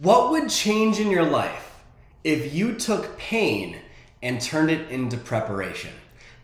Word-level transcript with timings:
What 0.00 0.30
would 0.30 0.48
change 0.48 1.00
in 1.00 1.10
your 1.10 1.24
life 1.24 1.74
if 2.22 2.54
you 2.54 2.74
took 2.74 3.18
pain 3.18 3.78
and 4.22 4.40
turned 4.40 4.70
it 4.70 4.88
into 4.92 5.16
preparation? 5.16 5.90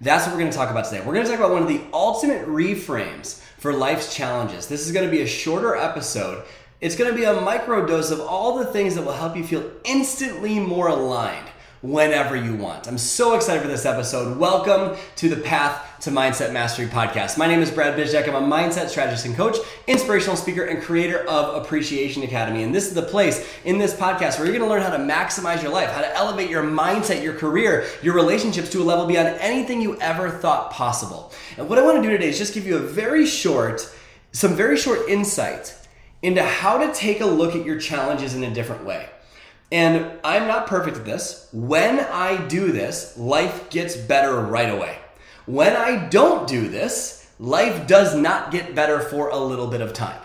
That's 0.01 0.27
what 0.27 0.33
we're 0.33 0.41
going 0.41 0.51
to 0.51 0.57
talk 0.57 0.73
about 0.73 0.87
today. 0.87 0.99
We're 1.07 1.15
going 1.15 1.25
to 1.25 1.31
talk 1.31 1.39
about 1.39 1.53
one 1.53 1.63
of 1.63 1.69
the 1.69 1.81
ultimate 1.93 2.49
reframes 2.49 3.41
for 3.59 3.73
life's 3.73 4.13
challenges. 4.13 4.67
This 4.67 4.85
is 4.85 4.91
going 4.91 5.05
to 5.07 5.11
be 5.11 5.23
a 5.23 5.27
shorter 5.29 5.77
episode. 5.77 6.43
It's 6.81 6.97
going 6.97 7.13
to 7.13 7.17
be 7.17 7.23
a 7.23 7.41
micro 7.43 7.87
dose 7.87 8.11
of 8.11 8.19
all 8.19 8.59
the 8.59 8.67
things 8.67 8.97
that 8.97 9.05
will 9.05 9.13
help 9.13 9.37
you 9.37 9.45
feel 9.45 9.71
instantly 9.85 10.59
more 10.59 10.89
aligned 10.89 11.47
whenever 11.85 12.35
you 12.35 12.55
want. 12.55 12.89
I'm 12.89 12.97
so 12.97 13.35
excited 13.35 13.61
for 13.61 13.69
this 13.69 13.85
episode. 13.85 14.39
Welcome 14.39 14.97
to 15.17 15.29
the 15.29 15.37
Path 15.37 16.01
to 16.01 16.11
Mindset 16.11 16.51
Mastery 16.51 16.87
podcast. 16.87 17.37
My 17.37 17.47
name 17.47 17.61
is 17.61 17.71
Brad 17.71 17.95
Bizjack. 17.95 18.27
I'm 18.27 18.43
a 18.43 18.57
mindset 18.57 18.89
strategist 18.89 19.27
and 19.27 19.37
coach, 19.37 19.59
inspirational 19.87 20.35
speaker, 20.35 20.65
and 20.65 20.83
creator 20.83 21.29
of 21.29 21.63
Appreciation 21.63 22.23
Academy. 22.23 22.63
And 22.63 22.75
this 22.75 22.89
is 22.89 22.95
the 22.95 23.03
place 23.03 23.47
in 23.67 23.77
this 23.77 23.93
podcast 23.93 24.39
where 24.39 24.47
you're 24.49 24.57
going 24.57 24.67
to 24.67 24.75
learn 24.75 24.81
how 24.81 24.97
to 24.97 25.03
maximize 25.03 25.63
your 25.63 25.73
life, 25.73 25.91
how 25.91 26.01
to 26.01 26.17
elevate 26.17 26.49
your 26.49 26.63
mindset, 26.63 27.23
your 27.23 27.35
career, 27.35 27.87
your 28.03 28.15
relationships 28.15 28.71
to 28.71 28.81
a 28.81 28.83
level 28.83 29.05
beyond 29.05 29.29
anything 29.41 29.83
you 29.83 30.01
ever 30.01 30.31
thought 30.31 30.71
possible. 30.71 31.33
And 31.59 31.69
what 31.69 31.79
I 31.79 31.83
want 31.83 31.99
to 31.99 32.03
do 32.03 32.09
today 32.09 32.31
is 32.31 32.39
just 32.39 32.55
give 32.55 32.67
you 32.67 32.79
a 32.79 32.81
very 32.81 33.27
short, 33.27 33.95
some 34.33 34.57
very 34.57 34.79
short 34.79 35.07
insight 35.07 35.77
into 36.23 36.43
how 36.43 36.79
to 36.79 36.91
take 36.95 37.21
a 37.21 37.27
look 37.27 37.55
at 37.55 37.67
your 37.67 37.79
challenges 37.79 38.35
in 38.35 38.43
a 38.43 38.55
different 38.55 38.87
way. 38.87 39.11
And 39.73 40.21
I'm 40.23 40.47
not 40.47 40.67
perfect 40.67 40.99
at 40.99 41.05
this. 41.05 41.49
When 41.53 42.01
I 42.01 42.47
do 42.47 42.71
this, 42.71 43.17
life 43.17 43.71
gets 43.71 43.97
better 43.97 44.41
right 44.41 44.71
away. 44.71 44.99
When 45.47 45.75
I 45.75 46.09
don't 46.09 46.47
do 46.47 46.69
this, 46.69 47.29
life 47.39 47.87
does 47.87 48.15
not 48.15 48.51
get 48.51 48.75
better 48.75 49.01
for 49.01 49.29
a 49.29 49.39
little 49.39 49.67
bit 49.67 49.81
of 49.81 49.93
time. 49.93 50.21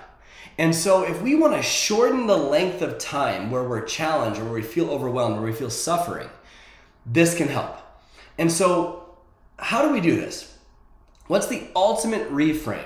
And 0.58 0.76
so, 0.76 1.04
if 1.04 1.22
we 1.22 1.36
want 1.36 1.56
to 1.56 1.62
shorten 1.62 2.28
the 2.28 2.38
length 2.38 2.82
of 2.82 2.98
time 2.98 3.50
where 3.50 3.64
we're 3.64 3.86
challenged, 3.86 4.42
or 4.42 4.44
where 4.44 4.54
we 4.54 4.62
feel 4.62 4.90
overwhelmed, 4.90 5.38
or 5.38 5.42
we 5.42 5.54
feel 5.54 5.70
suffering, 5.70 6.30
this 7.06 7.36
can 7.36 7.48
help. 7.48 7.78
And 8.38 8.52
so, 8.52 9.16
how 9.58 9.81
do 9.81 9.94
we 9.94 10.02
do 10.02 10.18
this? 10.18 10.58
What's 11.28 11.48
the 11.48 11.68
ultimate 11.76 12.30
reframe? 12.30 12.84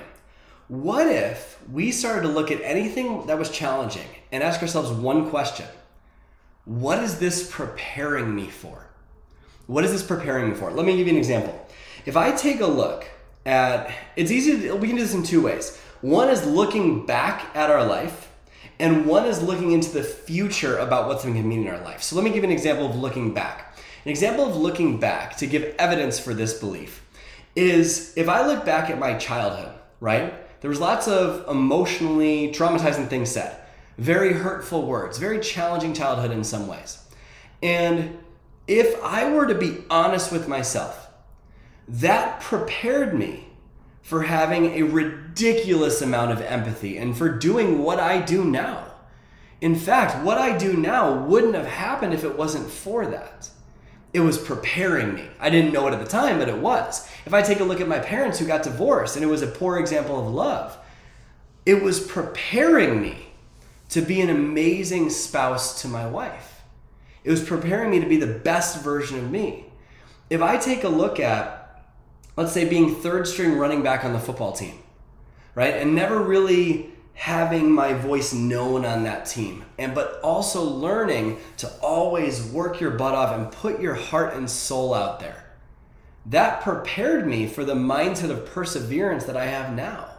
What 0.67 1.07
if 1.07 1.59
we 1.71 1.91
started 1.91 2.21
to 2.23 2.27
look 2.27 2.51
at 2.51 2.61
anything 2.61 3.25
that 3.27 3.39
was 3.39 3.49
challenging 3.49 4.07
and 4.31 4.43
ask 4.43 4.61
ourselves 4.61 4.91
one 4.91 5.29
question 5.29 5.67
what 6.65 6.99
is 6.99 7.19
this 7.19 7.49
preparing 7.51 8.33
me 8.33 8.47
for? 8.47 8.87
What 9.67 9.83
is 9.83 9.91
this 9.91 10.03
preparing 10.03 10.49
me 10.49 10.55
for? 10.55 10.71
Let 10.71 10.85
me 10.85 10.95
give 10.97 11.07
you 11.07 11.13
an 11.13 11.17
example. 11.17 11.67
If 12.05 12.17
I 12.17 12.31
take 12.31 12.61
a 12.61 12.67
look 12.67 13.05
at, 13.45 13.93
it's 14.15 14.31
easy 14.31 14.61
to, 14.61 14.75
we 14.75 14.87
can 14.87 14.97
do 14.97 15.03
this 15.03 15.13
in 15.13 15.23
two 15.23 15.41
ways. 15.41 15.77
One 16.01 16.29
is 16.29 16.45
looking 16.45 17.05
back 17.05 17.55
at 17.55 17.69
our 17.69 17.85
life, 17.85 18.29
and 18.79 19.05
one 19.05 19.25
is 19.25 19.41
looking 19.41 19.71
into 19.71 19.91
the 19.91 20.03
future 20.03 20.77
about 20.77 21.07
what's 21.07 21.23
going 21.23 21.35
to 21.35 21.43
mean 21.43 21.65
in 21.65 21.73
our 21.73 21.81
life. 21.83 22.01
So 22.01 22.15
let 22.15 22.25
me 22.25 22.31
give 22.31 22.43
an 22.43 22.51
example 22.51 22.85
of 22.85 22.95
looking 22.95 23.33
back. 23.33 23.77
An 24.03 24.11
example 24.11 24.45
of 24.45 24.57
looking 24.57 24.99
back 24.99 25.37
to 25.37 25.47
give 25.47 25.75
evidence 25.79 26.19
for 26.19 26.33
this 26.33 26.59
belief 26.59 27.01
is 27.55 28.13
if 28.17 28.27
I 28.27 28.45
look 28.45 28.65
back 28.65 28.89
at 28.89 28.99
my 28.99 29.13
childhood, 29.15 29.73
right? 30.01 30.33
There 30.59 30.69
was 30.69 30.79
lots 30.79 31.07
of 31.07 31.47
emotionally 31.47 32.51
traumatizing 32.51 33.07
things 33.07 33.29
said 33.31 33.62
very 33.97 34.33
hurtful 34.33 34.85
words, 34.85 35.17
very 35.17 35.39
challenging 35.39 35.93
childhood 35.93 36.31
in 36.31 36.43
some 36.43 36.67
ways. 36.67 36.99
And 37.61 38.17
if 38.67 39.01
I 39.03 39.29
were 39.31 39.47
to 39.47 39.55
be 39.55 39.83
honest 39.89 40.31
with 40.31 40.47
myself, 40.47 41.09
that 41.87 42.39
prepared 42.41 43.17
me 43.17 43.47
for 44.01 44.23
having 44.23 44.65
a 44.73 44.83
ridiculous 44.83 46.01
amount 46.01 46.31
of 46.31 46.41
empathy 46.41 46.97
and 46.97 47.17
for 47.17 47.29
doing 47.29 47.83
what 47.83 47.99
I 47.99 48.21
do 48.21 48.43
now. 48.43 48.91
In 49.61 49.75
fact, 49.75 50.23
what 50.25 50.37
I 50.37 50.57
do 50.57 50.75
now 50.75 51.25
wouldn't 51.25 51.55
have 51.55 51.65
happened 51.65 52.13
if 52.13 52.25
it 52.25 52.37
wasn't 52.37 52.69
for 52.69 53.05
that. 53.07 53.49
It 54.13 54.19
was 54.19 54.37
preparing 54.37 55.13
me. 55.13 55.25
I 55.39 55.49
didn't 55.49 55.73
know 55.73 55.87
it 55.87 55.93
at 55.93 55.99
the 55.99 56.05
time, 56.05 56.37
but 56.37 56.49
it 56.49 56.57
was. 56.57 57.09
If 57.25 57.33
I 57.33 57.41
take 57.41 57.61
a 57.61 57.63
look 57.63 57.79
at 57.79 57.87
my 57.87 57.99
parents 57.99 58.39
who 58.39 58.45
got 58.45 58.63
divorced 58.63 59.15
and 59.15 59.23
it 59.23 59.29
was 59.29 59.41
a 59.41 59.47
poor 59.47 59.79
example 59.79 60.19
of 60.19 60.33
love, 60.33 60.77
it 61.65 61.81
was 61.81 62.05
preparing 62.05 63.01
me 63.01 63.32
to 63.93 64.01
be 64.01 64.21
an 64.21 64.29
amazing 64.31 65.07
spouse 65.11 65.79
to 65.83 65.87
my 65.87 66.07
wife. 66.07 66.63
It 67.23 67.29
was 67.29 67.43
preparing 67.43 67.91
me 67.91 67.99
to 67.99 68.07
be 68.07 68.17
the 68.17 68.25
best 68.25 68.83
version 68.83 69.19
of 69.19 69.29
me. 69.29 69.65
If 70.31 70.41
I 70.41 70.57
take 70.57 70.83
a 70.83 70.89
look 70.89 71.19
at, 71.19 71.85
let's 72.35 72.53
say, 72.53 72.67
being 72.67 72.95
third 72.95 73.27
string 73.27 73.55
running 73.55 73.83
back 73.83 74.03
on 74.03 74.11
the 74.11 74.19
football 74.19 74.51
team, 74.51 74.79
right, 75.53 75.75
and 75.75 75.93
never 75.93 76.19
really 76.19 76.89
having 77.13 77.71
my 77.71 77.93
voice 77.93 78.33
known 78.33 78.83
on 78.83 79.03
that 79.03 79.27
team, 79.27 79.63
and 79.77 79.93
but 79.93 80.19
also 80.23 80.63
learning 80.63 81.37
to 81.57 81.71
always 81.79 82.43
work 82.47 82.81
your 82.81 82.89
butt 82.89 83.13
off 83.13 83.35
and 83.35 83.51
put 83.51 83.79
your 83.79 83.93
heart 83.93 84.33
and 84.33 84.49
soul 84.49 84.95
out 84.95 85.19
there. 85.19 85.53
That 86.25 86.61
prepared 86.61 87.27
me 87.27 87.45
for 87.45 87.63
the 87.63 87.75
mindset 87.75 88.31
of 88.31 88.47
perseverance 88.47 89.25
that 89.25 89.37
I 89.37 89.45
have 89.45 89.75
now. 89.75 90.12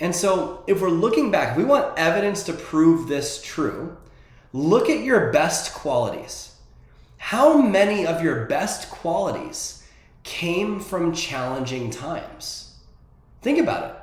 And 0.00 0.16
so, 0.16 0.64
if 0.66 0.80
we're 0.80 0.88
looking 0.88 1.30
back, 1.30 1.56
we 1.56 1.64
want 1.64 1.98
evidence 1.98 2.42
to 2.44 2.54
prove 2.54 3.06
this 3.06 3.42
true. 3.42 3.96
Look 4.52 4.88
at 4.88 5.04
your 5.04 5.30
best 5.30 5.74
qualities. 5.74 6.54
How 7.18 7.60
many 7.60 8.06
of 8.06 8.22
your 8.22 8.46
best 8.46 8.90
qualities 8.90 9.86
came 10.22 10.80
from 10.80 11.12
challenging 11.12 11.90
times? 11.90 12.78
Think 13.42 13.58
about 13.58 13.90
it. 13.90 13.96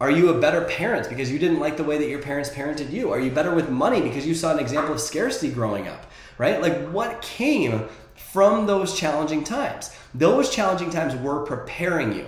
Are 0.00 0.10
you 0.10 0.30
a 0.30 0.40
better 0.40 0.62
parent 0.62 1.08
because 1.08 1.30
you 1.30 1.38
didn't 1.38 1.58
like 1.58 1.76
the 1.76 1.84
way 1.84 1.98
that 1.98 2.08
your 2.08 2.22
parents 2.22 2.48
parented 2.48 2.90
you? 2.90 3.10
Are 3.10 3.20
you 3.20 3.30
better 3.30 3.54
with 3.54 3.68
money 3.68 4.00
because 4.00 4.26
you 4.26 4.34
saw 4.34 4.52
an 4.52 4.58
example 4.58 4.94
of 4.94 5.00
scarcity 5.00 5.52
growing 5.52 5.88
up? 5.88 6.06
Right? 6.38 6.62
Like 6.62 6.88
what 6.88 7.20
came 7.20 7.86
from 8.14 8.66
those 8.66 8.98
challenging 8.98 9.44
times? 9.44 9.94
Those 10.14 10.48
challenging 10.48 10.90
times 10.90 11.14
were 11.16 11.44
preparing 11.44 12.14
you. 12.14 12.26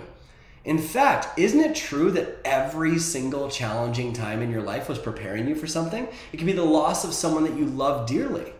In 0.65 0.79
fact, 0.79 1.39
isn't 1.39 1.61
it 1.61 1.75
true 1.75 2.13
that 2.13 2.39
every 2.45 2.99
single 2.99 3.51
challenging 3.51 4.13
time 4.13 4.43
in 4.43 4.51
your 4.51 4.63
life 4.63 4.89
was 4.89 4.99
preparing 4.99 5.49
you 5.49 5.57
for 5.57 5.67
something? 5.67 6.07
It 6.33 6.37
could 6.37 6.47
be 6.47 6.53
the 6.53 6.65
loss 6.65 7.05
of 7.05 7.15
someone 7.15 7.45
that 7.45 7.57
you 7.57 7.65
love 7.67 8.09
dearly. 8.09 8.53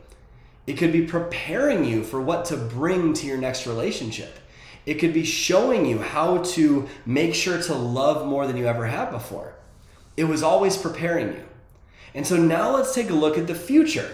It 0.67 0.79
could 0.79 0.93
be 0.93 1.07
preparing 1.07 1.85
you 1.85 2.03
for 2.03 2.21
what 2.21 2.45
to 2.47 2.57
bring 2.57 3.13
to 3.15 3.27
your 3.27 3.39
next 3.39 3.67
relationship. 3.67 4.37
It 4.85 4.95
could 4.95 5.15
be 5.15 5.25
showing 5.25 5.87
you 5.87 5.99
how 5.99 6.39
to 6.39 6.89
make 7.07 7.35
sure 7.37 7.63
to 7.63 7.75
love 7.75 8.27
more 8.27 8.49
than 8.49 8.57
you 8.57 8.67
ever 8.67 8.87
have 8.87 9.13
before. 9.13 9.55
It 10.17 10.25
was 10.25 10.43
always 10.43 10.77
preparing 10.77 11.29
you. 11.29 11.45
And 12.15 12.27
so 12.27 12.37
now 12.37 12.75
let's 12.75 12.95
take 12.95 13.11
a 13.11 13.15
look 13.15 13.39
at 13.39 13.47
the 13.47 13.55
future. 13.55 14.13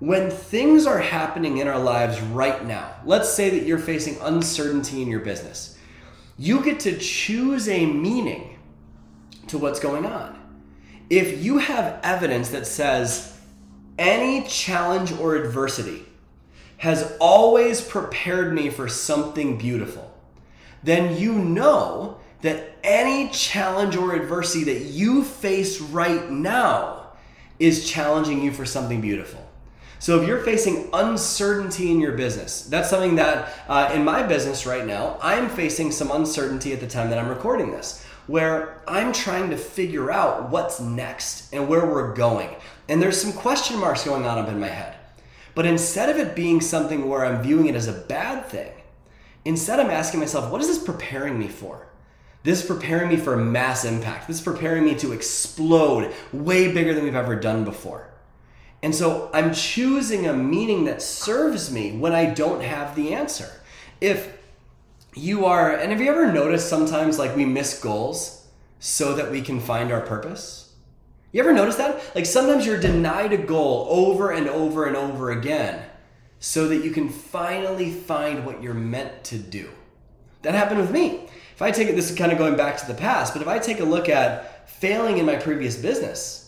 When 0.00 0.30
things 0.30 0.86
are 0.86 0.98
happening 0.98 1.58
in 1.58 1.68
our 1.68 1.78
lives 1.78 2.20
right 2.20 2.66
now, 2.66 2.96
let's 3.04 3.32
say 3.32 3.50
that 3.50 3.64
you're 3.64 3.78
facing 3.78 4.18
uncertainty 4.20 5.00
in 5.00 5.08
your 5.08 5.20
business 5.20 5.71
you 6.42 6.60
get 6.64 6.80
to 6.80 6.98
choose 6.98 7.68
a 7.68 7.86
meaning 7.86 8.58
to 9.46 9.58
what's 9.58 9.78
going 9.78 10.04
on. 10.04 10.36
If 11.08 11.40
you 11.40 11.58
have 11.58 12.00
evidence 12.02 12.50
that 12.50 12.66
says 12.66 13.38
any 13.96 14.42
challenge 14.48 15.12
or 15.12 15.36
adversity 15.36 16.04
has 16.78 17.16
always 17.20 17.80
prepared 17.80 18.52
me 18.52 18.70
for 18.70 18.88
something 18.88 19.56
beautiful, 19.56 20.12
then 20.82 21.16
you 21.16 21.32
know 21.32 22.18
that 22.40 22.76
any 22.82 23.28
challenge 23.28 23.94
or 23.94 24.12
adversity 24.16 24.64
that 24.64 24.80
you 24.86 25.22
face 25.22 25.80
right 25.80 26.28
now 26.28 27.12
is 27.60 27.88
challenging 27.88 28.42
you 28.42 28.50
for 28.50 28.66
something 28.66 29.00
beautiful. 29.00 29.48
So 30.02 30.20
if 30.20 30.26
you're 30.26 30.40
facing 30.40 30.88
uncertainty 30.92 31.92
in 31.92 32.00
your 32.00 32.10
business, 32.10 32.62
that's 32.62 32.90
something 32.90 33.14
that 33.14 33.54
uh, 33.68 33.92
in 33.94 34.04
my 34.04 34.24
business 34.24 34.66
right 34.66 34.84
now, 34.84 35.16
I'm 35.22 35.48
facing 35.48 35.92
some 35.92 36.10
uncertainty 36.10 36.72
at 36.72 36.80
the 36.80 36.88
time 36.88 37.08
that 37.10 37.20
I'm 37.20 37.28
recording 37.28 37.70
this, 37.70 38.04
where 38.26 38.82
I'm 38.88 39.12
trying 39.12 39.50
to 39.50 39.56
figure 39.56 40.10
out 40.10 40.50
what's 40.50 40.80
next 40.80 41.54
and 41.54 41.68
where 41.68 41.86
we're 41.86 42.14
going. 42.14 42.48
And 42.88 43.00
there's 43.00 43.22
some 43.22 43.32
question 43.32 43.78
marks 43.78 44.02
going 44.02 44.26
on 44.26 44.38
up 44.38 44.48
in 44.48 44.58
my 44.58 44.66
head. 44.66 44.96
But 45.54 45.66
instead 45.66 46.08
of 46.08 46.16
it 46.16 46.34
being 46.34 46.60
something 46.60 47.08
where 47.08 47.24
I'm 47.24 47.40
viewing 47.40 47.66
it 47.66 47.76
as 47.76 47.86
a 47.86 47.92
bad 47.92 48.46
thing, 48.46 48.72
instead 49.44 49.78
I'm 49.78 49.88
asking 49.88 50.18
myself, 50.18 50.50
what 50.50 50.60
is 50.60 50.66
this 50.66 50.82
preparing 50.82 51.38
me 51.38 51.46
for? 51.46 51.86
This 52.42 52.62
is 52.62 52.66
preparing 52.66 53.08
me 53.08 53.18
for 53.18 53.36
mass 53.36 53.84
impact. 53.84 54.26
This 54.26 54.38
is 54.38 54.42
preparing 54.42 54.84
me 54.84 54.96
to 54.96 55.12
explode 55.12 56.12
way 56.32 56.72
bigger 56.72 56.92
than 56.92 57.04
we've 57.04 57.14
ever 57.14 57.36
done 57.36 57.64
before. 57.64 58.11
And 58.82 58.94
so 58.94 59.30
I'm 59.32 59.54
choosing 59.54 60.26
a 60.26 60.32
meaning 60.32 60.84
that 60.84 61.02
serves 61.02 61.70
me 61.70 61.92
when 61.92 62.12
I 62.12 62.26
don't 62.26 62.62
have 62.62 62.96
the 62.96 63.14
answer. 63.14 63.50
If 64.00 64.36
you 65.14 65.44
are, 65.44 65.74
and 65.76 65.92
have 65.92 66.00
you 66.00 66.10
ever 66.10 66.32
noticed 66.32 66.68
sometimes 66.68 67.18
like 67.18 67.36
we 67.36 67.44
miss 67.44 67.78
goals 67.78 68.46
so 68.80 69.14
that 69.14 69.30
we 69.30 69.40
can 69.40 69.60
find 69.60 69.92
our 69.92 70.00
purpose? 70.00 70.74
You 71.30 71.40
ever 71.40 71.52
notice 71.52 71.76
that? 71.76 72.14
Like 72.14 72.26
sometimes 72.26 72.66
you're 72.66 72.80
denied 72.80 73.32
a 73.32 73.38
goal 73.38 73.86
over 73.88 74.32
and 74.32 74.48
over 74.48 74.86
and 74.86 74.96
over 74.96 75.30
again 75.30 75.82
so 76.40 76.66
that 76.68 76.84
you 76.84 76.90
can 76.90 77.08
finally 77.08 77.90
find 77.90 78.44
what 78.44 78.62
you're 78.62 78.74
meant 78.74 79.22
to 79.24 79.38
do. 79.38 79.70
That 80.42 80.54
happened 80.54 80.80
with 80.80 80.90
me. 80.90 81.28
If 81.54 81.62
I 81.62 81.70
take 81.70 81.88
it, 81.88 81.94
this 81.94 82.10
is 82.10 82.18
kind 82.18 82.32
of 82.32 82.38
going 82.38 82.56
back 82.56 82.76
to 82.78 82.86
the 82.86 82.94
past, 82.94 83.32
but 83.32 83.42
if 83.42 83.48
I 83.48 83.60
take 83.60 83.78
a 83.78 83.84
look 83.84 84.08
at 84.08 84.68
failing 84.68 85.18
in 85.18 85.26
my 85.26 85.36
previous 85.36 85.76
business, 85.76 86.41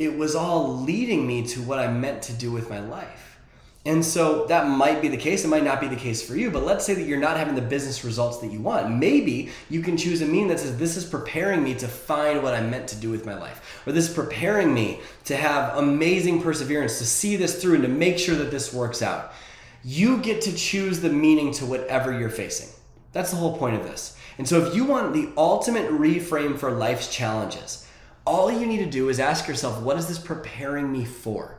it 0.00 0.16
was 0.16 0.34
all 0.34 0.78
leading 0.78 1.26
me 1.26 1.46
to 1.46 1.60
what 1.60 1.78
I 1.78 1.86
meant 1.86 2.22
to 2.22 2.32
do 2.32 2.50
with 2.50 2.70
my 2.70 2.80
life. 2.80 3.38
And 3.84 4.02
so 4.02 4.46
that 4.46 4.66
might 4.66 5.02
be 5.02 5.08
the 5.08 5.16
case. 5.18 5.44
It 5.44 5.48
might 5.48 5.62
not 5.62 5.78
be 5.78 5.88
the 5.88 5.96
case 5.96 6.26
for 6.26 6.34
you, 6.34 6.50
but 6.50 6.64
let's 6.64 6.86
say 6.86 6.94
that 6.94 7.02
you're 7.02 7.20
not 7.20 7.36
having 7.36 7.54
the 7.54 7.60
business 7.60 8.02
results 8.02 8.38
that 8.38 8.50
you 8.50 8.60
want. 8.60 8.90
Maybe 8.90 9.50
you 9.68 9.82
can 9.82 9.98
choose 9.98 10.22
a 10.22 10.26
meaning 10.26 10.48
that 10.48 10.58
says, 10.58 10.78
This 10.78 10.96
is 10.96 11.04
preparing 11.04 11.62
me 11.62 11.74
to 11.74 11.86
find 11.86 12.42
what 12.42 12.54
I'm 12.54 12.70
meant 12.70 12.88
to 12.88 12.96
do 12.96 13.10
with 13.10 13.26
my 13.26 13.38
life. 13.38 13.82
Or 13.86 13.92
this 13.92 14.08
is 14.08 14.14
preparing 14.14 14.72
me 14.72 15.00
to 15.26 15.36
have 15.36 15.76
amazing 15.76 16.40
perseverance, 16.40 16.96
to 16.96 17.04
see 17.04 17.36
this 17.36 17.60
through, 17.60 17.74
and 17.74 17.82
to 17.82 17.88
make 17.88 18.18
sure 18.18 18.36
that 18.36 18.50
this 18.50 18.72
works 18.72 19.02
out. 19.02 19.34
You 19.84 20.16
get 20.18 20.40
to 20.42 20.56
choose 20.56 21.00
the 21.00 21.10
meaning 21.10 21.52
to 21.54 21.66
whatever 21.66 22.18
you're 22.18 22.30
facing. 22.30 22.68
That's 23.12 23.32
the 23.32 23.36
whole 23.36 23.58
point 23.58 23.76
of 23.76 23.82
this. 23.82 24.16
And 24.38 24.48
so 24.48 24.64
if 24.64 24.74
you 24.74 24.84
want 24.84 25.12
the 25.12 25.28
ultimate 25.36 25.90
reframe 25.90 26.58
for 26.58 26.70
life's 26.70 27.14
challenges, 27.14 27.86
all 28.30 28.48
you 28.48 28.64
need 28.64 28.78
to 28.78 28.86
do 28.86 29.08
is 29.08 29.18
ask 29.18 29.48
yourself, 29.48 29.82
What 29.82 29.96
is 29.96 30.06
this 30.06 30.18
preparing 30.18 30.92
me 30.92 31.04
for? 31.04 31.56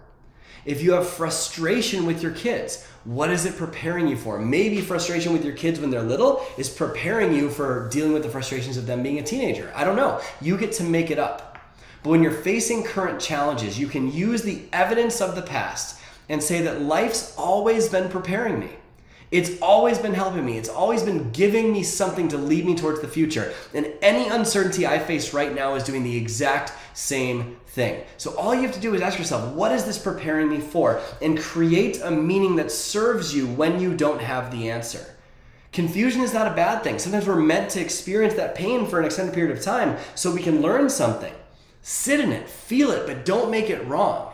If 0.64 0.82
you 0.82 0.94
have 0.94 1.06
frustration 1.06 2.06
with 2.06 2.24
your 2.24 2.32
kids, 2.32 2.86
what 3.04 3.30
is 3.30 3.46
it 3.46 3.58
preparing 3.58 4.08
you 4.08 4.16
for? 4.16 4.40
Maybe 4.40 4.80
frustration 4.80 5.34
with 5.34 5.44
your 5.44 5.56
kids 5.56 5.82
when 5.82 5.90
they're 5.90 6.02
little 6.02 6.46
is 6.58 6.70
preparing 6.70 7.34
you 7.34 7.50
for 7.50 7.90
dealing 7.90 8.14
with 8.14 8.24
the 8.24 8.30
frustrations 8.30 8.78
of 8.78 8.86
them 8.86 9.04
being 9.04 9.20
a 9.20 9.24
teenager. 9.24 9.70
I 9.76 9.84
don't 9.84 9.98
know. 9.98 10.22
You 10.40 10.58
get 10.58 10.72
to 10.74 10.84
make 10.84 11.12
it 11.12 11.20
up. 11.20 11.60
But 12.04 12.12
when 12.12 12.24
you're 12.24 12.32
facing 12.32 12.84
current 12.84 13.20
challenges, 13.20 13.78
you 13.78 13.88
can 13.88 14.10
use 14.10 14.44
the 14.44 14.64
evidence 14.72 15.20
of 15.20 15.36
the 15.36 15.42
past 15.42 16.00
and 16.30 16.42
say 16.42 16.62
that 16.62 16.82
life's 16.82 17.36
always 17.38 17.90
been 17.90 18.08
preparing 18.08 18.60
me. 18.60 18.70
It's 19.32 19.52
always 19.62 19.98
been 19.98 20.14
helping 20.14 20.46
me. 20.46 20.58
It's 20.58 20.68
always 20.68 21.04
been 21.04 21.32
giving 21.32 21.72
me 21.72 21.84
something 21.84 22.28
to 22.28 22.38
lead 22.38 22.66
me 22.66 22.76
towards 22.76 23.00
the 23.00 23.08
future. 23.08 23.54
And 23.74 23.88
any 24.02 24.28
uncertainty 24.28 24.86
I 24.86 25.00
face 25.00 25.34
right 25.34 25.56
now 25.56 25.76
is 25.76 25.86
doing 25.86 26.04
the 26.04 26.18
exact 26.18 26.74
same 26.94 27.56
thing. 27.68 28.04
So 28.18 28.36
all 28.36 28.54
you 28.54 28.64
have 28.64 28.74
to 28.74 28.82
do 28.82 28.94
is 28.94 29.02
ask 29.02 29.18
yourself, 29.18 29.56
what 29.56 29.72
is 29.72 29.86
this 29.86 29.98
preparing 29.98 30.50
me 30.50 30.60
for? 30.60 31.00
And 31.22 31.40
create 31.40 32.02
a 32.04 32.12
meaning 32.12 32.58
that 32.58 32.74
serves 32.74 33.34
you 33.34 33.48
when 33.48 33.80
you 33.80 33.96
don't 33.96 34.22
have 34.22 34.52
the 34.52 34.70
answer. 34.70 35.16
Confusion 35.72 36.20
is 36.22 36.34
not 36.34 36.52
a 36.52 36.56
bad 36.56 36.84
thing. 36.84 37.00
Sometimes 37.00 37.26
we're 37.26 37.38
meant 37.38 37.72
to 37.72 37.80
experience 37.80 38.34
that 38.34 38.56
pain 38.56 38.86
for 38.86 39.00
an 39.00 39.06
extended 39.06 39.34
period 39.34 39.56
of 39.56 39.64
time 39.64 39.96
so 40.16 40.34
we 40.34 40.42
can 40.42 40.62
learn 40.62 40.90
something. 40.90 41.34
Sit 41.82 42.20
in 42.20 42.34
it, 42.34 42.50
feel 42.50 42.92
it, 42.92 43.08
but 43.08 43.24
don't 43.24 43.50
make 43.50 43.70
it 43.70 43.88
wrong. 43.88 44.31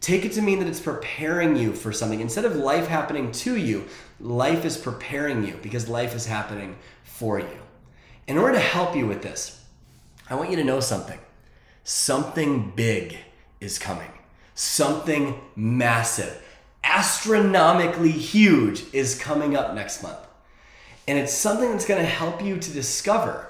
Take 0.00 0.24
it 0.24 0.32
to 0.32 0.42
mean 0.42 0.60
that 0.60 0.68
it's 0.68 0.80
preparing 0.80 1.56
you 1.56 1.72
for 1.72 1.92
something. 1.92 2.20
Instead 2.20 2.44
of 2.44 2.56
life 2.56 2.86
happening 2.86 3.32
to 3.32 3.56
you, 3.56 3.86
life 4.20 4.64
is 4.64 4.76
preparing 4.76 5.46
you 5.46 5.58
because 5.62 5.88
life 5.88 6.14
is 6.14 6.26
happening 6.26 6.76
for 7.02 7.38
you. 7.40 7.58
In 8.26 8.38
order 8.38 8.54
to 8.54 8.60
help 8.60 8.94
you 8.94 9.06
with 9.06 9.22
this, 9.22 9.64
I 10.30 10.34
want 10.34 10.50
you 10.50 10.56
to 10.56 10.64
know 10.64 10.80
something. 10.80 11.18
Something 11.84 12.72
big 12.76 13.16
is 13.60 13.78
coming. 13.78 14.10
Something 14.54 15.40
massive, 15.56 16.42
astronomically 16.84 18.10
huge 18.10 18.84
is 18.92 19.18
coming 19.18 19.56
up 19.56 19.74
next 19.74 20.02
month. 20.02 20.18
And 21.06 21.18
it's 21.18 21.32
something 21.32 21.70
that's 21.70 21.86
going 21.86 22.00
to 22.00 22.06
help 22.06 22.42
you 22.42 22.58
to 22.58 22.70
discover 22.70 23.48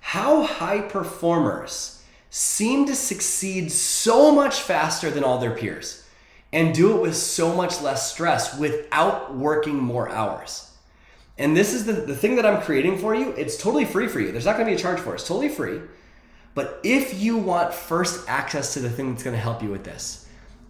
how 0.00 0.42
high 0.42 0.80
performers 0.80 1.97
seem 2.30 2.86
to 2.86 2.94
succeed 2.94 3.72
so 3.72 4.30
much 4.30 4.60
faster 4.60 5.10
than 5.10 5.24
all 5.24 5.38
their 5.38 5.54
peers 5.54 6.04
and 6.52 6.74
do 6.74 6.96
it 6.96 7.02
with 7.02 7.14
so 7.14 7.54
much 7.54 7.82
less 7.82 8.12
stress 8.12 8.58
without 8.58 9.34
working 9.34 9.76
more 9.76 10.08
hours. 10.08 10.70
And 11.36 11.56
this 11.56 11.72
is 11.72 11.84
the, 11.84 11.92
the 11.92 12.16
thing 12.16 12.36
that 12.36 12.46
I'm 12.46 12.62
creating 12.62 12.98
for 12.98 13.14
you. 13.14 13.30
It's 13.32 13.56
totally 13.56 13.84
free 13.84 14.08
for 14.08 14.20
you. 14.20 14.32
There's 14.32 14.44
not 14.44 14.54
to 14.66 14.70
be 14.70 14.76
a 14.76 14.82
charge 14.82 15.00
for 15.00 15.10
it. 15.10 15.14
It's 15.14 15.28
totally 15.28 15.48
free. 15.48 15.80
But 16.54 16.80
if 16.82 17.20
you 17.20 17.36
want 17.36 17.72
first 17.72 18.28
access 18.28 18.74
to 18.74 18.80
the 18.80 18.90
thing 18.90 19.10
that's 19.12 19.22
to 19.34 19.40
help 19.40 19.62
you 19.62 19.70
with 19.70 19.84
this, 19.84 20.26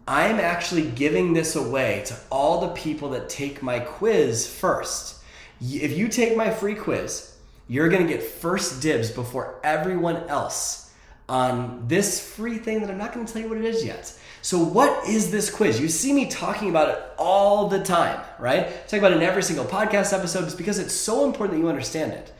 I'm 0.07 0.41
actually 0.41 0.91
giving 0.91 1.33
this 1.33 1.57
away 1.57 2.03
to 2.07 2.17
all 2.31 2.61
the 2.61 2.75
people 2.75 3.11
that 3.11 3.29
take 3.29 3.63
my 3.63 3.79
quiz 3.79 4.47
first. 4.47 5.23
If 5.61 5.97
you 5.97 6.09
take 6.09 6.37
my 6.37 6.51
free 6.51 6.75
quiz, 6.75 7.35
you're 7.69 7.89
to 8.07 8.13
get 8.13 8.23
first 8.23 8.83
dibs 8.83 9.11
before 9.11 9.61
everyone 9.63 10.17
else 10.29 10.88
on 11.29 11.85
this 11.87 12.27
free 12.35 12.59
thing 12.59 12.81
that 12.81 12.91
I'm 12.91 12.99
not 12.99 13.13
going 13.13 13.27
to 13.27 13.33
tell 13.33 13.43
you 13.43 13.49
what 13.49 13.59
it 13.59 13.65
is 13.65 13.85
yet. 13.85 14.13
So, 14.41 14.59
what 14.59 15.07
is 15.09 15.31
this 15.31 15.51
quiz? 15.51 15.81
You 15.81 15.89
see 15.89 16.13
me 16.13 16.27
talking 16.27 16.71
about 16.71 16.89
it 16.91 17.03
all 17.19 17.69
the 17.69 17.83
time, 17.83 18.21
right? 18.39 18.89
Talk 18.89 19.01
about 19.01 19.13
it 19.13 19.17
in 19.17 19.23
every 19.23 19.43
single 19.43 19.65
podcast 19.65 20.17
episode. 20.17 20.45
It's 20.45 20.55
because 20.55 20.79
it's 20.79 20.95
so 20.95 21.27
important 21.27 21.59
that 21.59 21.63
you 21.63 21.69
understand 21.69 22.13
it. 22.13 22.33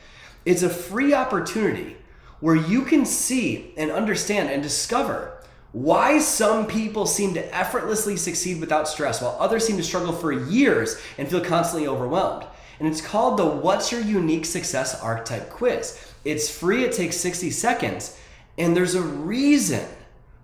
It's 0.45 0.63
a 0.63 0.69
free 0.69 1.13
opportunity 1.13 1.97
where 2.39 2.55
you 2.55 2.83
can 2.83 3.05
see 3.05 3.73
and 3.77 3.91
understand 3.91 4.49
and 4.49 4.63
discover 4.63 5.37
why 5.71 6.17
some 6.17 6.65
people 6.65 7.05
seem 7.05 7.33
to 7.35 7.55
effortlessly 7.55 8.15
succeed 8.15 8.59
without 8.59 8.87
stress 8.87 9.21
while 9.21 9.37
others 9.39 9.67
seem 9.67 9.77
to 9.77 9.83
struggle 9.83 10.13
for 10.13 10.31
years 10.31 10.99
and 11.17 11.27
feel 11.27 11.41
constantly 11.41 11.87
overwhelmed. 11.87 12.45
And 12.79 12.87
it's 12.87 13.01
called 13.01 13.37
the 13.37 13.45
What's 13.45 13.91
Your 13.91 14.01
Unique 14.01 14.45
Success 14.45 14.99
Archetype 15.01 15.49
Quiz. 15.49 16.03
It's 16.23 16.49
free, 16.49 16.85
it 16.85 16.93
takes 16.93 17.17
60 17.17 17.51
seconds 17.51 18.17
and 18.59 18.75
there's 18.75 18.93
a 18.93 19.01
reason 19.01 19.87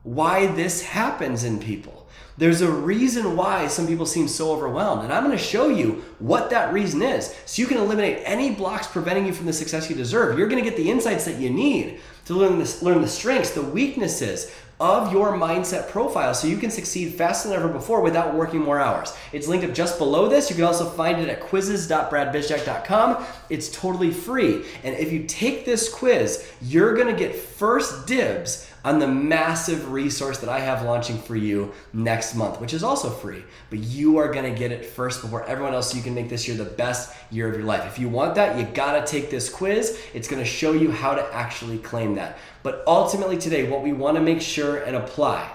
why 0.04 0.48
this 0.48 0.82
happens 0.82 1.44
in 1.44 1.60
people. 1.60 2.08
There's 2.38 2.62
a 2.62 2.72
reason 2.72 3.36
why 3.38 3.68
some 3.68 3.88
people 3.88 4.06
seem 4.06 4.28
so 4.28 4.52
overwhelmed. 4.52 5.04
And 5.04 5.14
I'm 5.14 5.24
going 5.24 5.38
to 5.38 5.44
show 5.44 5.70
you 5.70 6.04
what 6.20 6.50
that 6.50 6.74
reason 6.74 7.02
is 7.02 7.34
so 7.46 7.62
you 7.62 7.68
can 7.68 7.78
eliminate 7.78 8.22
any 8.24 8.52
blocks 8.52 8.88
preventing 8.88 9.26
you 9.26 9.34
from 9.34 9.46
the 9.46 9.54
success 9.54 9.90
you 9.90 9.96
deserve. 9.96 10.38
You're 10.38 10.48
going 10.48 10.64
to 10.64 10.70
get 10.70 10.78
the 10.78 10.90
insights 10.90 11.26
that 11.26 11.40
you 11.40 11.50
need 11.50 12.00
to 12.25 12.33
learn, 12.33 12.60
this, 12.60 12.81
learn 12.81 13.01
the 13.01 13.07
strengths, 13.07 13.51
the 13.51 13.62
weaknesses, 13.62 14.51
of 14.80 15.13
your 15.13 15.31
mindset 15.38 15.89
profile 15.89 16.33
so 16.33 16.48
you 16.48 16.57
can 16.57 16.69
succeed 16.69 17.13
faster 17.13 17.48
than 17.48 17.57
ever 17.57 17.69
before 17.69 18.01
without 18.01 18.36
working 18.36 18.60
more 18.60 18.80
hours. 18.80 19.16
It's 19.31 19.48
linked 19.48 19.66
up 19.66 19.74
just 19.74 19.98
below 19.98 20.27
this. 20.27 20.50
You 20.50 20.56
can 20.56 20.66
also 20.66 20.89
find 20.89 21.22
it 21.22 21.30
at 21.30 21.39
quizzes.bradbizjack.com. 21.39 23.25
It's 23.50 23.69
totally 23.72 24.12
free. 24.12 24.66
And 24.83 24.95
if 24.98 25.13
you 25.13 25.24
take 25.24 25.66
this 25.66 25.88
quiz, 25.88 26.45
you're 26.62 26.94
going 26.94 27.07
to 27.07 27.18
get 27.18 27.36
first 27.36 28.06
dibs 28.06 28.69
on 28.83 29.00
the 29.00 29.07
massive 29.07 29.92
resource 29.92 30.38
that 30.38 30.50
I 30.50 30.60
have 30.60 30.83
launching 30.83 31.18
for 31.18 31.36
you 31.36 31.74
next 31.92 32.36
month, 32.36 32.62
which 32.62 32.72
is 32.72 32.83
also 32.83 33.10
free. 33.10 33.44
But 33.72 33.80
you 33.80 34.18
are 34.18 34.31
to 34.54 34.60
get 34.60 34.72
it 34.72 34.86
first 34.86 35.24
before 35.24 35.44
everyone 35.45 35.74
else 35.74 35.89
so 35.89 35.98
you 35.98 36.04
can 36.04 36.13
make 36.13 36.30
this 36.30 36.48
year 36.48 36.56
the 36.56 36.66
best 36.66 37.16
year 37.31 37.50
of 37.50 37.56
your 37.56 37.63
life. 37.63 37.88
If 37.88 37.98
you 37.98 38.10
want 38.10 38.36
that, 38.36 38.60
you 38.60 38.66
got 38.66 39.04
to 39.04 39.12
take 39.12 39.31
this 39.31 39.50
quiz. 39.50 40.00
It's 40.13 40.27
to 40.44 40.50
show 40.50 40.74
you 40.74 40.92
how 40.92 41.16
to 41.16 41.33
actually 41.33 41.80
claim 41.80 42.15
that. 42.16 42.38
But 42.64 42.84
ultimately, 42.88 43.38
today, 43.38 43.70
what 43.70 43.84
we 43.84 43.94
want 43.94 44.18
to 44.18 44.24
make 44.24 44.42
sure 44.42 44.78
and 44.78 44.96
apply 44.96 45.52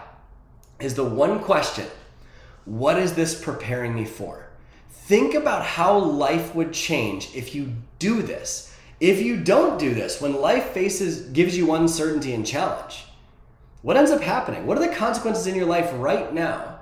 is 0.80 0.94
the 0.94 1.04
one 1.04 1.40
question 1.40 1.86
What 2.64 2.98
is 2.98 3.14
this 3.14 3.40
preparing 3.40 3.94
me 3.94 4.04
for? 4.04 4.46
Think 4.90 5.34
about 5.34 5.64
how 5.64 5.98
life 5.98 6.54
would 6.54 6.72
change 6.72 7.34
if 7.34 7.54
you 7.54 7.72
do 7.98 8.22
this. 8.22 8.76
If 9.00 9.22
you 9.22 9.38
don't 9.38 9.78
do 9.78 9.94
this, 9.94 10.20
when 10.20 10.40
life 10.40 10.70
faces 10.70 11.22
gives 11.30 11.56
you 11.56 11.74
uncertainty 11.74 12.34
and 12.34 12.46
challenge, 12.46 13.06
what 13.82 13.96
ends 13.96 14.10
up 14.10 14.20
happening? 14.20 14.66
What 14.66 14.76
are 14.76 14.86
the 14.86 14.94
consequences 14.94 15.46
in 15.46 15.54
your 15.54 15.66
life 15.66 15.90
right 15.94 16.32
now 16.32 16.78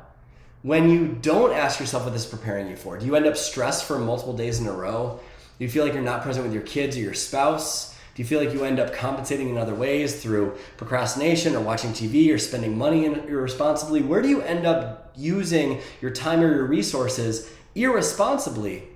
when 0.63 0.91
you 0.91 1.17
don't 1.23 1.55
ask 1.55 1.79
yourself 1.79 2.05
what 2.05 2.13
this 2.13 2.25
is 2.25 2.31
preparing 2.31 2.69
you 2.69 2.77
for? 2.77 2.99
Do 2.99 3.07
you 3.07 3.15
end 3.15 3.27
up 3.27 3.37
stressed 3.37 3.85
for 3.85 3.99
multiple 3.99 4.37
days 4.37 4.61
in 4.61 4.67
a 4.67 4.73
row? 4.73 5.21
Do 5.59 5.65
you 5.65 5.71
feel 5.71 5.85
like 5.85 5.95
you're 5.95 6.03
not 6.03 6.23
present 6.23 6.45
with 6.45 6.53
your 6.53 6.65
kids 6.65 6.97
or 6.97 7.01
your 7.01 7.15
spouse? 7.15 7.97
Do 8.19 8.23
you 8.23 8.29
feel 8.29 8.41
like 8.41 8.53
you 8.53 8.65
end 8.65 8.81
up 8.81 8.93
compensating 8.93 9.49
in 9.49 9.57
other 9.57 9.77
ways 9.77 10.21
through 10.21 10.57
procrastination 10.77 11.55
or 11.55 11.61
watching 11.61 11.93
TV 11.93 12.35
or 12.35 12.39
spending 12.39 12.77
money 12.77 13.05
irresponsibly? 13.05 14.03
Where 14.03 14.21
do 14.21 14.29
you 14.29 14.43
end 14.43 14.67
up 14.67 15.13
using 15.15 15.81
your 16.01 16.11
time 16.11 16.41
or 16.41 16.53
your 16.53 16.65
resources 16.65 17.49
irresponsibly 17.77 18.89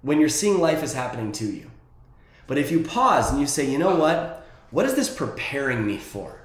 when 0.00 0.18
you're 0.18 0.30
seeing 0.30 0.62
life 0.62 0.82
is 0.82 0.94
happening 0.94 1.30
to 1.32 1.44
you? 1.44 1.70
But 2.46 2.56
if 2.56 2.70
you 2.70 2.80
pause 2.80 3.30
and 3.30 3.38
you 3.38 3.46
say, 3.46 3.70
you 3.70 3.76
know 3.76 3.96
what? 3.96 4.46
What 4.70 4.86
is 4.86 4.94
this 4.94 5.14
preparing 5.14 5.86
me 5.86 5.98
for? 5.98 6.40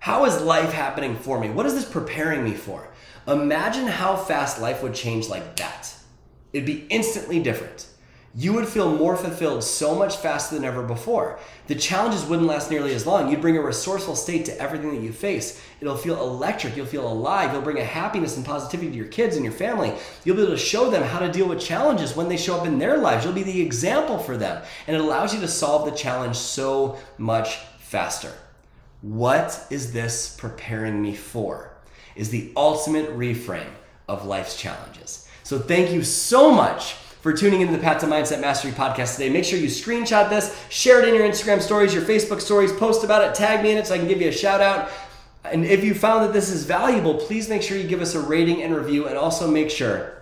How 0.00 0.26
is 0.26 0.42
life 0.42 0.74
happening 0.74 1.16
for 1.16 1.40
me? 1.40 1.48
What 1.48 1.64
is 1.64 1.72
this 1.72 1.90
preparing 1.90 2.44
me 2.44 2.52
for? 2.52 2.90
Imagine 3.26 3.86
how 3.86 4.16
fast 4.16 4.60
life 4.60 4.82
would 4.82 4.92
change 4.92 5.30
like 5.30 5.56
that. 5.56 5.94
It'd 6.52 6.66
be 6.66 6.86
instantly 6.90 7.40
different. 7.40 7.86
You 8.36 8.52
would 8.54 8.66
feel 8.66 8.90
more 8.90 9.16
fulfilled 9.16 9.62
so 9.62 9.94
much 9.94 10.16
faster 10.16 10.56
than 10.56 10.64
ever 10.64 10.82
before. 10.82 11.38
The 11.68 11.76
challenges 11.76 12.24
wouldn't 12.24 12.48
last 12.48 12.68
nearly 12.68 12.92
as 12.92 13.06
long. 13.06 13.30
You'd 13.30 13.40
bring 13.40 13.56
a 13.56 13.62
resourceful 13.62 14.16
state 14.16 14.44
to 14.46 14.60
everything 14.60 14.92
that 14.92 15.02
you 15.02 15.12
face. 15.12 15.62
It'll 15.80 15.96
feel 15.96 16.20
electric. 16.20 16.76
You'll 16.76 16.86
feel 16.86 17.06
alive. 17.06 17.52
You'll 17.52 17.62
bring 17.62 17.78
a 17.78 17.84
happiness 17.84 18.36
and 18.36 18.44
positivity 18.44 18.90
to 18.90 18.96
your 18.96 19.06
kids 19.06 19.36
and 19.36 19.44
your 19.44 19.54
family. 19.54 19.92
You'll 20.24 20.34
be 20.34 20.42
able 20.42 20.52
to 20.52 20.58
show 20.58 20.90
them 20.90 21.04
how 21.04 21.20
to 21.20 21.30
deal 21.30 21.48
with 21.48 21.60
challenges 21.60 22.16
when 22.16 22.28
they 22.28 22.36
show 22.36 22.58
up 22.58 22.66
in 22.66 22.78
their 22.78 22.98
lives. 22.98 23.24
You'll 23.24 23.34
be 23.34 23.44
the 23.44 23.62
example 23.62 24.18
for 24.18 24.36
them. 24.36 24.64
And 24.88 24.96
it 24.96 25.00
allows 25.00 25.32
you 25.32 25.40
to 25.40 25.48
solve 25.48 25.84
the 25.84 25.96
challenge 25.96 26.34
so 26.34 26.98
much 27.18 27.58
faster. 27.78 28.32
What 29.02 29.64
is 29.70 29.92
this 29.92 30.34
preparing 30.36 31.00
me 31.00 31.14
for? 31.14 31.70
Is 32.16 32.30
the 32.30 32.52
ultimate 32.56 33.16
reframe 33.16 33.70
of 34.08 34.26
life's 34.26 34.60
challenges. 34.60 35.28
So, 35.44 35.58
thank 35.58 35.92
you 35.92 36.02
so 36.02 36.50
much 36.50 36.96
for 37.24 37.32
tuning 37.32 37.62
into 37.62 37.72
the 37.72 37.82
Path 37.82 38.02
to 38.02 38.06
Mindset 38.06 38.42
Mastery 38.42 38.70
podcast 38.70 39.16
today. 39.16 39.30
Make 39.30 39.46
sure 39.46 39.58
you 39.58 39.68
screenshot 39.68 40.28
this, 40.28 40.62
share 40.68 41.00
it 41.00 41.08
in 41.08 41.14
your 41.14 41.26
Instagram 41.26 41.62
stories, 41.62 41.94
your 41.94 42.02
Facebook 42.02 42.38
stories, 42.38 42.70
post 42.70 43.02
about 43.02 43.24
it, 43.24 43.34
tag 43.34 43.62
me 43.62 43.70
in 43.70 43.78
it 43.78 43.86
so 43.86 43.94
I 43.94 43.98
can 43.98 44.06
give 44.06 44.20
you 44.20 44.28
a 44.28 44.32
shout 44.32 44.60
out. 44.60 44.90
And 45.42 45.64
if 45.64 45.82
you 45.82 45.94
found 45.94 46.22
that 46.26 46.34
this 46.34 46.50
is 46.50 46.66
valuable, 46.66 47.14
please 47.14 47.48
make 47.48 47.62
sure 47.62 47.78
you 47.78 47.88
give 47.88 48.02
us 48.02 48.14
a 48.14 48.20
rating 48.20 48.62
and 48.62 48.76
review 48.76 49.08
and 49.08 49.16
also 49.16 49.50
make 49.50 49.70
sure 49.70 50.18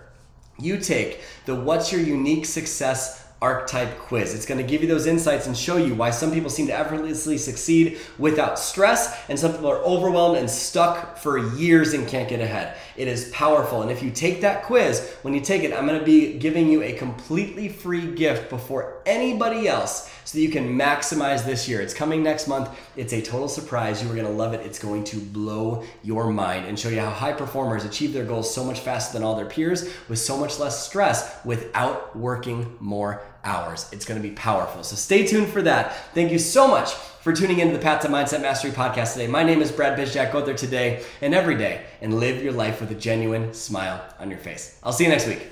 you 0.57 0.77
take 0.77 1.19
the 1.45 1.53
What's 1.53 1.91
Your 1.91 1.99
Unique 1.99 2.45
Success 2.45 3.22
archetype 3.43 3.99
quiz. 3.99 4.33
It's 4.33 4.45
going 4.45 4.59
to 4.59 4.63
give 4.65 4.81
you 4.81 4.87
those 4.87 5.05
insights 5.05 5.47
and 5.47 5.55
show 5.55 5.75
you 5.75 5.93
why 5.93 6.11
some 6.11 6.31
people 6.31 6.49
seem 6.49 6.67
to 6.67 6.73
effortlessly 6.73 7.37
succeed 7.37 7.99
without 8.17 8.57
stress 8.57 9.19
and 9.27 9.37
some 9.37 9.51
people 9.51 9.69
are 9.69 9.79
overwhelmed 9.79 10.37
and 10.37 10.49
stuck 10.49 11.17
for 11.17 11.37
years 11.57 11.93
and 11.93 12.07
can't 12.07 12.29
get 12.29 12.39
ahead. 12.39 12.77
It 12.95 13.09
is 13.09 13.29
powerful. 13.31 13.81
And 13.81 13.91
if 13.91 14.01
you 14.01 14.11
take 14.11 14.39
that 14.41 14.63
quiz, 14.63 15.13
when 15.23 15.33
you 15.33 15.41
take 15.41 15.63
it, 15.63 15.73
I'm 15.73 15.85
going 15.85 15.99
to 15.99 16.05
be 16.05 16.37
giving 16.37 16.69
you 16.69 16.83
a 16.83 16.93
completely 16.93 17.67
free 17.67 18.15
gift 18.15 18.49
before 18.49 19.01
anybody 19.05 19.67
else 19.67 20.09
so 20.25 20.37
that 20.37 20.41
you 20.41 20.49
can 20.49 20.77
maximize 20.77 21.45
this 21.45 21.67
year. 21.67 21.81
It's 21.81 21.93
coming 21.93 22.23
next 22.23 22.47
month. 22.47 22.69
It's 22.95 23.13
a 23.13 23.21
total 23.21 23.47
surprise. 23.47 24.01
You 24.01 24.09
are 24.09 24.15
going 24.15 24.27
to 24.27 24.31
love 24.31 24.53
it. 24.53 24.65
It's 24.65 24.79
going 24.79 25.03
to 25.05 25.17
blow 25.17 25.83
your 26.01 26.31
mind 26.31 26.65
and 26.65 26.79
show 26.79 26.89
you 26.89 26.99
how 26.99 27.09
high 27.09 27.33
performers 27.33 27.85
achieve 27.85 28.13
their 28.13 28.25
goals 28.25 28.53
so 28.53 28.63
much 28.63 28.79
faster 28.79 29.13
than 29.13 29.23
all 29.23 29.35
their 29.35 29.45
peers 29.45 29.89
with 30.07 30.19
so 30.19 30.37
much 30.37 30.59
less 30.59 30.85
stress 30.85 31.37
without 31.45 32.15
working 32.15 32.75
more 32.79 33.21
hours. 33.43 33.89
It's 33.91 34.05
going 34.05 34.21
to 34.21 34.27
be 34.27 34.33
powerful. 34.33 34.83
So 34.83 34.95
stay 34.95 35.25
tuned 35.25 35.49
for 35.49 35.61
that. 35.63 35.95
Thank 36.13 36.31
you 36.31 36.39
so 36.39 36.67
much 36.67 36.93
for 36.93 37.33
tuning 37.33 37.59
into 37.59 37.73
the 37.73 37.81
Path 37.81 38.01
to 38.01 38.07
Mindset 38.07 38.41
Mastery 38.41 38.71
podcast 38.71 39.13
today. 39.13 39.27
My 39.27 39.43
name 39.43 39.61
is 39.61 39.71
Brad 39.71 39.97
Bizjack. 39.97 40.31
Go 40.31 40.43
there 40.45 40.55
today 40.55 41.03
and 41.21 41.33
every 41.33 41.55
day 41.55 41.85
and 42.01 42.19
live 42.19 42.43
your 42.43 42.53
life 42.53 42.81
with 42.81 42.91
a 42.91 42.95
genuine 42.95 43.53
smile 43.53 44.03
on 44.19 44.29
your 44.29 44.39
face. 44.39 44.79
I'll 44.83 44.93
see 44.93 45.03
you 45.03 45.09
next 45.09 45.27
week. 45.27 45.49